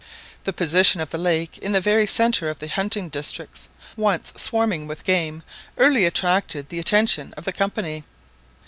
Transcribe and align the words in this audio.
The 0.45 0.51
position 0.51 0.99
of 0.99 1.11
the 1.11 1.19
lake 1.19 1.59
in 1.59 1.73
the 1.73 1.79
very 1.79 2.07
centre 2.07 2.49
of 2.49 2.57
the 2.57 2.67
hunting 2.67 3.07
districts. 3.07 3.69
once 3.95 4.33
swarming 4.35 4.87
with 4.87 5.03
game, 5.03 5.43
early 5.77 6.05
attracted 6.05 6.69
the 6.69 6.79
attention 6.79 7.35
of 7.37 7.45
the 7.45 7.53
Company. 7.53 8.03